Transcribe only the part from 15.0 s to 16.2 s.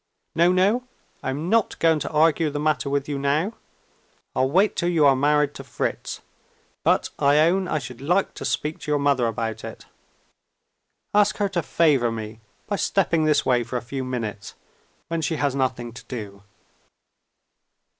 when she has nothing to